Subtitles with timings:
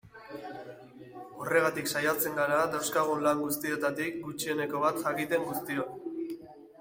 [1.41, 5.93] Horregatik saiatzen gara dauzkagun lan guztietatik gutxieneko bat jakiten guztiok.